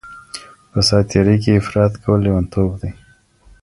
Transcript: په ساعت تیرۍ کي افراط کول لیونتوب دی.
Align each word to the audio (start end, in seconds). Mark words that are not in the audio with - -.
په 0.71 0.79
ساعت 0.87 1.05
تیرۍ 1.11 1.37
کي 1.43 1.51
افراط 1.61 1.93
کول 2.03 2.19
لیونتوب 2.25 2.69
دی. 2.81 2.91